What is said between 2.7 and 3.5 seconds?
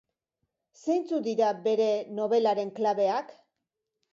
klabeak?